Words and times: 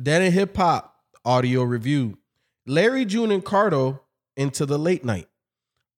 Dead 0.00 0.22
End 0.22 0.34
Hip 0.34 0.56
Hop 0.56 0.96
audio 1.24 1.62
review. 1.62 2.18
Larry 2.66 3.04
June 3.04 3.30
and 3.30 3.44
Cardo 3.44 4.00
into 4.36 4.66
the 4.66 4.78
late 4.78 5.04
night. 5.04 5.28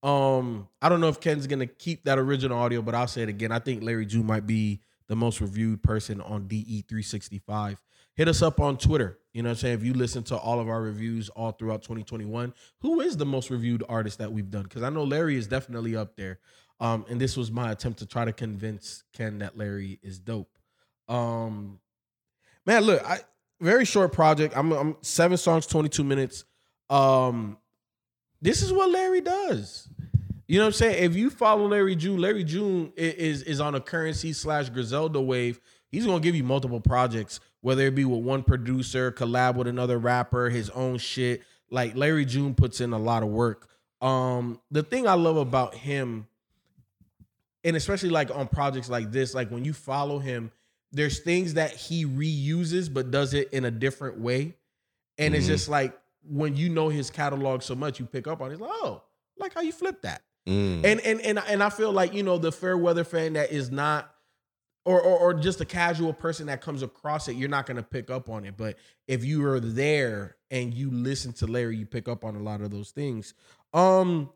Um, 0.02 0.68
I 0.82 0.88
don't 0.88 1.00
know 1.00 1.08
if 1.08 1.20
Ken's 1.20 1.46
gonna 1.46 1.66
keep 1.66 2.04
that 2.04 2.18
original 2.18 2.58
audio, 2.58 2.82
but 2.82 2.94
I'll 2.94 3.06
say 3.06 3.22
it 3.22 3.28
again. 3.28 3.52
I 3.52 3.58
think 3.58 3.82
Larry 3.82 4.06
June 4.06 4.26
might 4.26 4.46
be 4.46 4.80
the 5.08 5.16
most 5.16 5.40
reviewed 5.40 5.82
person 5.82 6.20
on 6.20 6.48
DE365. 6.48 7.76
Hit 8.14 8.28
us 8.28 8.42
up 8.42 8.60
on 8.60 8.78
Twitter. 8.78 9.18
You 9.32 9.42
know 9.42 9.48
what 9.48 9.52
I'm 9.52 9.58
saying? 9.58 9.74
If 9.74 9.84
you 9.84 9.94
listen 9.94 10.22
to 10.24 10.36
all 10.36 10.60
of 10.60 10.68
our 10.68 10.80
reviews 10.80 11.28
all 11.30 11.52
throughout 11.52 11.82
2021, 11.82 12.54
who 12.80 13.00
is 13.00 13.16
the 13.16 13.26
most 13.26 13.50
reviewed 13.50 13.82
artist 13.88 14.18
that 14.18 14.32
we've 14.32 14.50
done? 14.50 14.62
Because 14.62 14.82
I 14.82 14.90
know 14.90 15.04
Larry 15.04 15.36
is 15.36 15.46
definitely 15.46 15.96
up 15.96 16.16
there. 16.16 16.38
Um, 16.80 17.04
and 17.08 17.20
this 17.20 17.36
was 17.36 17.50
my 17.50 17.72
attempt 17.72 17.98
to 18.00 18.06
try 18.06 18.24
to 18.24 18.32
convince 18.32 19.04
Ken 19.12 19.38
that 19.38 19.56
Larry 19.56 19.98
is 20.02 20.18
dope. 20.18 20.58
Um, 21.08 21.80
man, 22.66 22.84
look, 22.84 23.04
I 23.04 23.20
very 23.64 23.84
short 23.84 24.12
project. 24.12 24.56
I'm, 24.56 24.72
I'm 24.72 24.96
seven 25.00 25.36
songs, 25.36 25.66
22 25.66 26.04
minutes. 26.04 26.44
Um, 26.90 27.56
this 28.40 28.62
is 28.62 28.72
what 28.72 28.90
Larry 28.90 29.22
does. 29.22 29.88
You 30.46 30.58
know 30.58 30.64
what 30.64 30.68
I'm 30.68 30.72
saying? 30.74 31.02
If 31.02 31.16
you 31.16 31.30
follow 31.30 31.66
Larry 31.66 31.96
June, 31.96 32.20
Larry 32.20 32.44
June 32.44 32.92
is 32.96 33.42
is 33.42 33.60
on 33.60 33.74
a 33.74 33.80
Curren$y 33.80 34.32
slash 34.32 34.68
Griselda 34.68 35.18
wave. 35.18 35.58
He's 35.88 36.04
gonna 36.04 36.20
give 36.20 36.34
you 36.34 36.44
multiple 36.44 36.80
projects, 36.80 37.40
whether 37.62 37.86
it 37.86 37.94
be 37.94 38.04
with 38.04 38.22
one 38.22 38.42
producer, 38.42 39.10
collab 39.10 39.54
with 39.54 39.66
another 39.66 39.98
rapper, 39.98 40.50
his 40.50 40.68
own 40.70 40.98
shit. 40.98 41.42
Like 41.70 41.96
Larry 41.96 42.26
June 42.26 42.54
puts 42.54 42.82
in 42.82 42.92
a 42.92 42.98
lot 42.98 43.22
of 43.22 43.30
work. 43.30 43.68
Um, 44.02 44.60
the 44.70 44.82
thing 44.82 45.08
I 45.08 45.14
love 45.14 45.38
about 45.38 45.74
him, 45.74 46.26
and 47.64 47.74
especially 47.74 48.10
like 48.10 48.30
on 48.30 48.46
projects 48.46 48.90
like 48.90 49.10
this, 49.10 49.34
like 49.34 49.50
when 49.50 49.64
you 49.64 49.72
follow 49.72 50.18
him, 50.18 50.50
there's 50.94 51.20
things 51.20 51.54
that 51.54 51.72
he 51.74 52.06
reuses 52.06 52.92
but 52.92 53.10
does 53.10 53.34
it 53.34 53.52
in 53.52 53.64
a 53.64 53.70
different 53.70 54.18
way. 54.20 54.54
And 55.18 55.34
it's 55.34 55.44
Mhm. 55.46 55.48
just 55.48 55.68
like 55.68 55.98
when 56.26 56.56
you 56.56 56.68
know 56.70 56.88
his 56.88 57.10
catalog 57.10 57.62
so 57.62 57.74
much, 57.74 58.00
you 58.00 58.06
pick 58.06 58.26
up 58.26 58.40
on 58.40 58.50
it. 58.50 58.54
It's 58.54 58.60
like, 58.62 58.70
oh, 58.72 59.02
like 59.38 59.52
how 59.54 59.60
you 59.60 59.72
flip 59.72 60.02
that. 60.02 60.22
Mm. 60.48 60.84
And 60.84 61.00
and 61.00 61.20
and 61.20 61.38
and 61.38 61.62
I 61.62 61.70
feel 61.70 61.92
like 61.92 62.12
you 62.14 62.22
know 62.22 62.38
the 62.38 62.52
fair 62.52 62.76
weather 62.76 63.04
fan 63.04 63.34
that 63.34 63.50
is 63.52 63.70
not, 63.70 64.14
or, 64.84 65.00
or 65.00 65.18
or 65.18 65.34
just 65.34 65.60
a 65.60 65.64
casual 65.64 66.12
person 66.12 66.46
that 66.48 66.60
comes 66.60 66.82
across 66.82 67.28
it, 67.28 67.36
you're 67.36 67.48
not 67.48 67.66
gonna 67.66 67.82
pick 67.82 68.10
up 68.10 68.28
on 68.28 68.44
it. 68.44 68.56
But 68.56 68.76
if 69.08 69.24
you 69.24 69.44
are 69.46 69.60
there 69.60 70.36
and 70.50 70.74
you 70.74 70.90
listen 70.90 71.32
to 71.34 71.46
Larry, 71.46 71.76
you 71.78 71.86
pick 71.86 72.08
up 72.08 72.24
on 72.24 72.36
a 72.36 72.40
lot 72.42 72.60
of 72.60 72.70
those 72.70 72.90
things. 72.90 73.32
Um, 73.72 74.30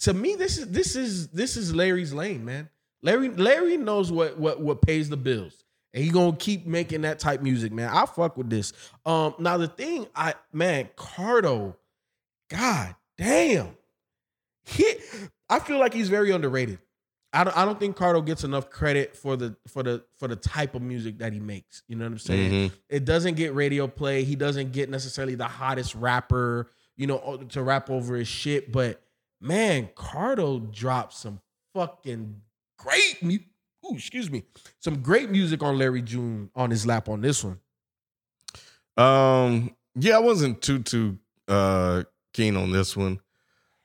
to 0.00 0.14
me, 0.14 0.34
this 0.34 0.56
is 0.58 0.70
this 0.70 0.96
is 0.96 1.28
this 1.28 1.56
is 1.56 1.74
Larry's 1.74 2.12
lane, 2.14 2.44
man. 2.44 2.70
Larry 3.02 3.28
Larry 3.28 3.76
knows 3.76 4.10
what 4.10 4.38
what 4.38 4.60
what 4.62 4.80
pays 4.82 5.08
the 5.10 5.16
bills. 5.18 5.64
And 5.92 6.04
he 6.04 6.10
gonna 6.10 6.36
keep 6.36 6.66
making 6.66 7.02
that 7.02 7.18
type 7.18 7.42
music, 7.42 7.72
man. 7.72 7.90
I 7.92 8.06
fuck 8.06 8.36
with 8.36 8.48
this. 8.48 8.72
Um, 9.04 9.34
now 9.38 9.56
the 9.56 9.66
thing, 9.68 10.06
I 10.14 10.34
man, 10.52 10.88
Cardo, 10.96 11.74
god 12.48 12.94
damn, 13.18 13.76
he, 14.64 14.86
I 15.48 15.58
feel 15.58 15.78
like 15.78 15.92
he's 15.92 16.08
very 16.08 16.30
underrated. 16.30 16.78
I 17.32 17.44
don't, 17.44 17.56
I 17.56 17.64
don't 17.64 17.78
think 17.78 17.96
Cardo 17.96 18.24
gets 18.24 18.42
enough 18.44 18.70
credit 18.70 19.16
for 19.16 19.36
the 19.36 19.56
for 19.68 19.82
the 19.82 20.04
for 20.18 20.26
the 20.28 20.36
type 20.36 20.74
of 20.74 20.82
music 20.82 21.18
that 21.18 21.32
he 21.32 21.38
makes. 21.40 21.82
You 21.88 21.96
know 21.96 22.04
what 22.04 22.12
I'm 22.12 22.18
saying? 22.18 22.50
Mhm. 22.70 22.72
It 22.88 23.04
doesn't 23.04 23.34
get 23.34 23.54
radio 23.54 23.86
play. 23.86 24.24
He 24.24 24.34
doesn't 24.36 24.72
get 24.72 24.90
necessarily 24.90 25.36
the 25.36 25.44
hottest 25.44 25.94
rapper, 25.94 26.68
you 26.96 27.06
know, 27.06 27.36
to 27.50 27.62
rap 27.62 27.88
over 27.90 28.16
his 28.16 28.26
shit. 28.28 28.72
But 28.72 29.00
man, 29.40 29.88
Cardo 29.96 30.72
dropped 30.72 31.14
some 31.14 31.40
fucking 31.72 32.40
great 32.78 33.22
mu- 33.22 33.38
Ooh, 33.84 33.94
excuse 33.94 34.30
me. 34.30 34.42
Some 34.78 35.00
great 35.02 35.30
music 35.30 35.62
on 35.62 35.78
Larry 35.78 36.02
June 36.02 36.50
on 36.54 36.70
his 36.70 36.86
lap 36.86 37.08
on 37.08 37.20
this 37.20 37.42
one. 37.44 37.58
Um, 38.96 39.74
yeah, 39.94 40.16
I 40.16 40.20
wasn't 40.20 40.60
too 40.62 40.80
too 40.80 41.18
uh 41.48 42.04
keen 42.32 42.56
on 42.56 42.70
this 42.72 42.96
one. 42.96 43.20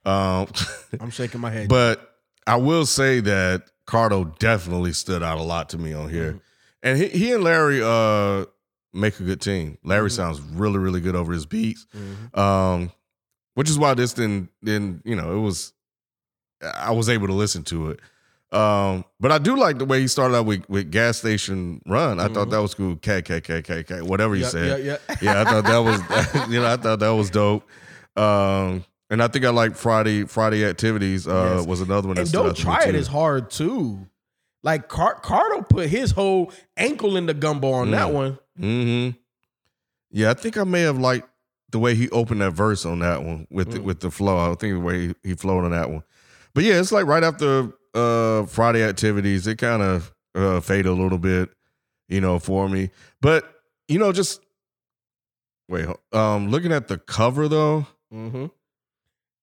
Um, 0.06 0.48
I'm 1.00 1.10
shaking 1.10 1.42
my 1.42 1.50
head. 1.52 1.70
but 1.70 2.18
I 2.46 2.58
will 2.58 2.86
say 2.86 3.22
that 3.22 3.64
Cardo 3.88 4.38
definitely 4.40 4.94
stood 4.94 5.24
out 5.24 5.38
a 5.38 5.44
lot 5.44 5.70
to 5.70 5.78
me 5.78 5.94
on 5.94 6.10
here, 6.10 6.34
Mhm. 6.34 6.42
and 6.84 6.98
he, 6.98 7.08
he 7.10 7.32
and 7.34 7.44
Larry 7.44 7.82
uh 7.84 8.46
make 8.94 9.20
a 9.20 9.24
good 9.24 9.42
team. 9.42 9.78
Larry 9.84 10.10
Mhm. 10.10 10.16
sounds 10.16 10.42
really 10.42 10.78
really 10.80 11.02
good 11.02 11.16
over 11.16 11.34
his 11.34 11.46
beats, 11.46 11.86
Mhm. 11.96 12.38
um, 12.38 12.92
which 13.56 13.70
is 13.70 13.80
why 13.80 13.94
this 13.94 14.14
didn't 14.14 14.50
didn't 14.64 15.02
you 15.06 15.16
know 15.16 15.36
it 15.38 15.42
was 15.42 15.74
I 16.62 16.92
was 16.92 17.10
able 17.10 17.28
to 17.28 17.34
listen 17.34 17.64
to 17.66 17.92
it. 17.92 18.00
Um, 18.56 19.04
but 19.20 19.32
I 19.32 19.38
do 19.38 19.58
like 19.58 19.78
the 19.80 19.86
way 19.86 20.00
he 20.00 20.08
started 20.08 20.36
out 20.36 20.46
with, 20.46 20.68
with 20.70 20.90
gas 20.92 21.18
station 21.18 21.82
run. 21.86 22.20
I 22.20 22.28
thought 22.30 22.48
Mhm. 22.48 22.52
that 22.52 22.62
was 22.62 22.74
cool. 22.74 22.96
K 22.96 23.22
K 23.22 23.42
K 23.42 23.62
K 23.62 23.84
K 23.84 24.02
whatever 24.02 24.34
he 24.36 24.42
Yeah, 24.44 24.48
said 24.48 24.84
yeah, 24.86 24.98
yeah. 25.10 25.16
yeah, 25.22 25.42
I 25.42 25.44
thought 25.44 25.66
that 25.66 25.78
was 25.80 26.48
you 26.50 26.62
know 26.62 26.68
I 26.72 26.78
thought 26.78 27.00
that 27.00 27.10
was 27.10 27.30
dope. 27.30 27.68
Um, 28.16 28.86
and 29.10 29.22
I 29.22 29.28
think 29.28 29.44
I 29.46 29.50
like 29.50 29.76
Friday 29.76 30.24
Friday 30.26 30.64
activities. 30.66 31.28
Uh, 31.28 31.56
Yes. 31.58 31.68
was 31.68 31.82
another 31.82 32.08
one. 32.08 32.16
That 32.16 32.22
and 32.24 32.32
don't 32.32 32.48
out 32.50 32.56
to 32.56 32.62
me, 32.62 32.64
try 32.76 32.86
it 32.86 32.96
is 32.96 33.08
hard 33.08 33.50
too. 33.52 34.08
Like 34.64 34.88
Car- 34.88 35.20
Cardo 35.22 35.68
put 35.68 35.90
his 35.90 36.12
whole 36.12 36.52
ankle 36.78 37.18
in 37.18 37.26
the 37.26 37.34
gumbo 37.34 37.72
on 37.72 37.92
that 37.92 38.08
Mm. 38.08 38.14
one. 38.14 38.40
Mm-hmm. 38.60 39.18
Yeah, 40.12 40.32
I 40.32 40.34
think 40.34 40.58
I 40.58 40.64
may 40.64 40.82
have 40.82 40.98
liked 40.98 41.28
the 41.72 41.80
way 41.80 41.94
he 41.94 42.10
opened 42.12 42.42
that 42.42 42.52
verse 42.52 42.86
on 42.86 43.00
that 43.00 43.22
one 43.24 43.48
with 43.52 43.72
the, 43.72 43.80
Mm. 43.80 43.84
with 43.84 44.00
the 44.00 44.10
flow. 44.10 44.38
I 44.38 44.56
think 44.56 44.76
the 44.76 44.80
way 44.80 45.08
he, 45.08 45.16
he 45.24 45.34
flowed 45.36 45.66
on 45.66 45.72
that 45.72 45.90
one. 45.90 46.04
But 46.54 46.64
yeah, 46.64 46.80
it's 46.80 46.92
like 46.94 47.06
right 47.06 47.24
after 47.24 47.74
uh, 47.96 48.46
Friday 48.46 48.84
activities, 48.84 49.48
it 49.48 49.58
kind 49.58 49.82
of 49.82 50.14
uh, 50.36 50.60
faded 50.60 50.88
a 50.88 50.92
little 50.94 51.18
bit, 51.18 51.50
you 52.10 52.22
know, 52.22 52.38
for 52.40 52.68
me. 52.70 52.92
But 53.22 53.50
you 53.88 53.98
know, 54.00 54.12
just 54.12 54.42
wait. 55.68 55.88
Um, 56.12 56.50
looking 56.50 56.72
at 56.72 56.88
the 56.88 56.98
cover 56.98 57.48
though. 57.48 57.88
Mm-hmm. 58.14 58.46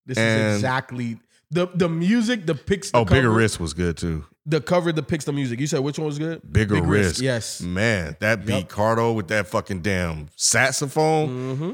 This 0.06 0.18
is 0.18 0.56
exactly 0.56 1.18
the 1.50 1.68
the 1.74 1.88
music 1.88 2.44
depicts. 2.46 2.90
The 2.90 2.98
Oh, 2.98 3.04
bigger 3.04 3.22
cover, 3.28 3.30
wrist 3.30 3.60
was 3.60 3.72
good 3.72 3.96
too. 3.96 4.24
The 4.46 4.60
cover 4.60 4.90
depicts 4.90 5.24
the 5.26 5.32
music. 5.32 5.60
You 5.60 5.68
said 5.68 5.80
which 5.80 5.98
one 5.98 6.06
was 6.06 6.18
good? 6.18 6.40
Bigger 6.52 6.74
Big 6.76 6.84
wrist. 6.84 7.20
Yes. 7.20 7.60
Man, 7.60 8.16
that 8.20 8.44
beat 8.44 8.54
Yep. 8.54 8.68
Cardo 8.68 9.14
with 9.14 9.28
that 9.28 9.46
fucking 9.46 9.82
damn 9.82 10.28
saxophone. 10.34 11.28
Mm-hmm. 11.28 11.72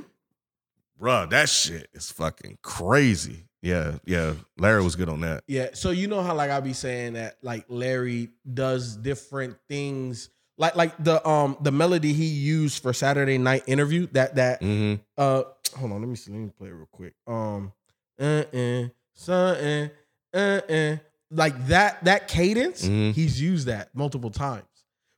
Bruh, 1.03 1.31
that 1.31 1.49
shit 1.49 1.89
is 1.95 2.11
fucking 2.11 2.59
crazy. 2.63 3.47
Yeah, 3.63 3.99
yeah. 4.05 4.35
Larry 4.57 4.83
was 4.85 4.95
good 4.97 5.09
on 5.09 5.21
that. 5.23 5.43
Yeah. 5.49 5.71
So 5.73 5.91
you 5.91 6.07
know 6.07 6.23
how 6.23 6.35
like 6.35 6.51
I 6.51 6.61
be 6.61 6.73
saying 6.73 7.15
that 7.15 7.39
like 7.43 7.65
Larry 7.69 8.31
does 8.53 8.97
different 8.97 9.57
things. 9.69 10.31
Like 10.57 10.77
like 10.77 10.93
the 11.03 11.27
um 11.29 11.57
the 11.61 11.73
melody 11.73 12.13
he 12.13 12.27
used 12.27 12.83
for 12.83 12.93
Saturday 12.93 13.39
night 13.39 13.65
interview 13.67 14.07
that 14.13 14.35
that 14.37 14.61
Mm-hmm. 14.61 15.03
uh 15.17 15.43
hold 15.77 15.93
on 15.93 16.01
let 16.01 16.09
me 16.09 16.17
see 16.17 16.33
let 16.33 16.39
me 16.41 16.51
play 16.57 16.69
it 16.69 16.73
real 16.73 16.89
quick 16.91 17.13
um 17.27 17.73
uh 18.19 18.43
uh 18.53 18.85
something 19.15 19.91
uh 20.33 20.39
uh 20.69 20.97
like 21.31 21.67
that 21.67 22.03
that 22.05 22.27
cadence 22.27 22.85
Mhm. 22.89 23.13
he's 23.13 23.41
used 23.41 23.67
that 23.67 23.95
multiple 23.95 24.31
times 24.31 24.65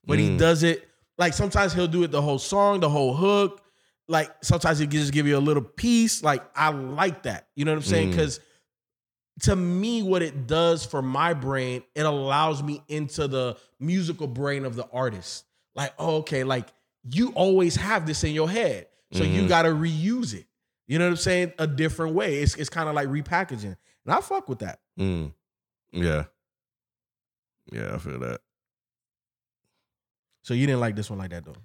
but 0.04 0.18
he 0.18 0.28
Mm. 0.30 0.38
does 0.38 0.62
it 0.62 0.86
like 1.16 1.32
sometimes 1.34 1.72
he'll 1.72 1.86
do 1.86 2.02
it 2.02 2.10
the 2.10 2.20
whole 2.20 2.38
song 2.38 2.80
the 2.80 2.88
whole 2.90 3.14
hook 3.14 3.62
like 4.10 4.30
sometimes 4.42 4.80
it 4.80 4.90
just 4.90 5.12
give 5.12 5.26
you 5.26 5.36
a 5.36 5.40
little 5.40 5.62
piece 5.62 6.22
like 6.22 6.42
I 6.54 6.68
like 6.70 7.22
that 7.22 7.46
you 7.54 7.64
know 7.64 7.70
what 7.72 7.76
I'm 7.78 7.82
saying 7.84 8.08
Mm. 8.08 8.10
because 8.12 8.40
to 9.42 9.56
me 9.56 10.02
what 10.02 10.20
it 10.22 10.46
does 10.46 10.84
for 10.84 11.00
my 11.00 11.32
brain 11.32 11.82
it 11.94 12.02
allows 12.04 12.62
me 12.62 12.82
into 12.88 13.28
the 13.28 13.56
musical 13.78 14.26
brain 14.26 14.64
of 14.64 14.74
the 14.76 14.86
artist 14.92 15.44
like 15.74 15.94
oh, 15.98 16.16
okay 16.16 16.44
like 16.44 16.66
you 17.08 17.30
always 17.30 17.76
have 17.76 18.04
this 18.06 18.24
in 18.24 18.34
your 18.34 18.50
head. 18.50 18.86
So 19.12 19.24
you 19.24 19.42
Mhm. 19.42 19.48
got 19.48 19.62
to 19.62 19.70
reuse 19.70 20.34
it. 20.34 20.46
You 20.86 20.98
know 20.98 21.06
what 21.06 21.12
I'm 21.12 21.16
saying? 21.16 21.52
A 21.58 21.66
different 21.66 22.14
way. 22.14 22.42
It's 22.42 22.54
it's 22.56 22.68
kind 22.68 22.88
of 22.90 22.94
like 22.94 23.08
repackaging. 23.08 23.64
And 24.04 24.14
I 24.14 24.20
fuck 24.20 24.48
with 24.50 24.58
that. 24.58 24.80
Mm. 24.98 25.32
Yeah. 25.92 26.24
Yeah, 27.72 27.94
I 27.94 27.98
feel 27.98 28.18
that. 28.18 28.40
So 30.42 30.54
you 30.54 30.66
didn't 30.66 30.80
like 30.80 30.96
this 30.96 31.08
one 31.10 31.18
like 31.18 31.30
that 31.30 31.44
though. 31.44 31.56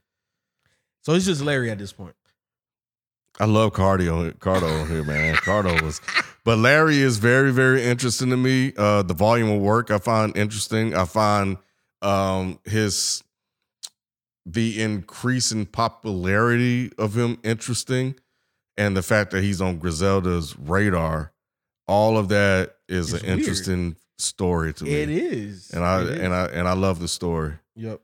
So 1.01 1.13
it's 1.13 1.25
just 1.25 1.41
Larry 1.41 1.69
at 1.69 1.77
this 1.77 1.91
point. 1.93 2.15
I 3.39 3.45
love 3.45 3.73
cardio, 3.73 4.33
Cardo 4.39 4.87
here, 4.87 5.03
man. 5.03 5.35
Cardo 5.35 5.81
was, 5.81 5.99
but 6.45 6.57
Larry 6.57 6.99
is 6.99 7.17
very, 7.17 7.51
very 7.51 7.83
interesting 7.83 8.29
to 8.29 8.37
me. 8.37 8.71
Uh, 8.77 9.03
the 9.03 9.13
volume 9.13 9.49
of 9.49 9.59
work 9.61 9.91
I 9.91 9.97
find 9.97 10.35
interesting. 10.37 10.95
I 10.95 11.03
find 11.05 11.57
um, 12.01 12.59
his 12.65 13.23
the 14.45 14.81
increasing 14.81 15.65
popularity 15.65 16.91
of 16.97 17.17
him 17.17 17.37
interesting, 17.43 18.15
and 18.77 18.95
the 18.95 19.01
fact 19.03 19.31
that 19.31 19.43
he's 19.43 19.59
on 19.61 19.79
Griselda's 19.79 20.57
radar. 20.57 21.31
All 21.87 22.17
of 22.17 22.29
that 22.29 22.75
is 22.87 23.13
It's 23.13 23.21
an 23.23 23.27
weird. 23.27 23.39
interesting 23.39 23.95
story 24.17 24.73
to 24.73 24.83
me. 24.85 24.91
It 24.93 25.09
is. 25.09 25.71
and 25.71 25.83
I 25.83 26.01
and 26.03 26.33
I 26.33 26.45
and 26.45 26.67
I 26.67 26.73
love 26.73 26.99
the 26.99 27.07
story. 27.07 27.53
Yep. 27.75 27.99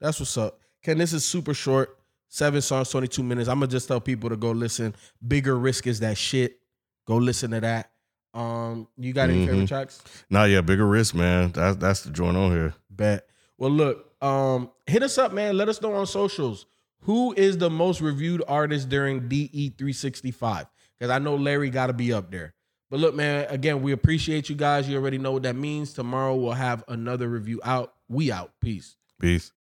That's 0.00 0.18
what's 0.20 0.36
up. 0.36 0.60
Ken, 0.82 0.98
this 0.98 1.12
is 1.12 1.24
super 1.24 1.54
short. 1.54 1.96
Seven 2.28 2.60
songs, 2.60 2.90
22 2.90 3.22
minutes. 3.22 3.48
I'm 3.48 3.56
gonna 3.60 3.68
just 3.70 3.88
tell 3.88 4.00
people 4.00 4.28
to 4.30 4.36
go 4.36 4.50
listen. 4.50 4.94
Bigger 5.26 5.56
risk 5.58 5.86
is 5.86 6.00
that 6.00 6.18
shit. 6.18 6.58
Go 7.06 7.16
listen 7.16 7.50
to 7.52 7.60
that. 7.60 7.90
Um, 8.34 8.88
you 8.98 9.12
got 9.12 9.30
any 9.30 9.46
favorite 9.46 9.64
Mhm. 9.64 9.68
tracks? 9.68 10.02
Nah, 10.28 10.44
yeah, 10.44 10.60
bigger 10.60 10.86
risk, 10.86 11.14
man. 11.14 11.52
That's 11.52 11.76
that's 11.76 12.02
the 12.02 12.10
joint 12.10 12.36
on 12.36 12.50
here. 12.50 12.74
Bet. 12.90 13.26
Well, 13.56 13.70
look, 13.70 14.12
um, 14.22 14.70
hit 14.86 15.02
us 15.02 15.16
up, 15.16 15.32
man. 15.32 15.56
Let 15.56 15.68
us 15.68 15.80
know 15.80 15.94
on 15.94 16.06
socials. 16.06 16.66
Who 17.02 17.32
is 17.34 17.56
the 17.58 17.70
most 17.70 18.00
reviewed 18.00 18.42
artist 18.48 18.88
during 18.88 19.28
E 19.32 19.70
DE365? 19.70 20.66
Because 20.98 21.10
I 21.10 21.18
know 21.18 21.36
Larry 21.36 21.70
got 21.70 21.86
to 21.86 21.92
be 21.92 22.12
up 22.12 22.30
there. 22.30 22.54
But 22.90 23.00
look, 23.00 23.14
man, 23.14 23.46
again, 23.48 23.82
we 23.82 23.92
appreciate 23.92 24.48
you 24.48 24.56
guys. 24.56 24.88
You 24.88 24.96
already 24.98 25.18
know 25.18 25.32
what 25.32 25.42
that 25.44 25.56
means. 25.56 25.92
Tomorrow 25.92 26.36
we'll 26.36 26.52
have 26.52 26.84
another 26.88 27.28
review 27.28 27.60
out. 27.64 27.94
We 28.08 28.30
out. 28.30 28.52
Peace. 28.60 28.96
Peace. 29.20 29.52